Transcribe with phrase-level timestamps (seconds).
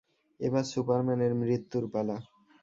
[0.39, 2.17] এবার সুপারম্যানের মৃত্যুর পালা।